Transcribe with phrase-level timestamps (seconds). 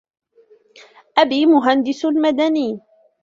[1.17, 2.79] أبي مهندس مدني.